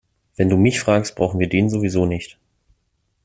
[0.35, 2.39] Wenn du mich fragst, brauchen wir den sowieso nicht.